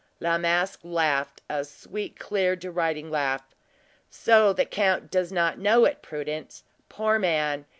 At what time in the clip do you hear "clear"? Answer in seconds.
2.17-2.55